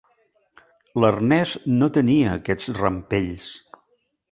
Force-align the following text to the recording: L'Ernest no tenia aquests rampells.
L'Ernest 1.03 1.69
no 1.83 1.91
tenia 1.99 2.33
aquests 2.41 2.73
rampells. 2.81 3.55